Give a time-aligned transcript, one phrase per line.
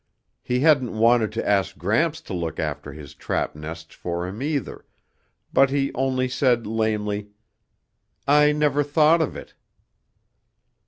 [0.41, 4.83] He hadn't wanted to ask Gramps to look after his trap nests for him either,
[5.53, 7.27] but he only said lamely,
[8.27, 9.53] "I never thought of it."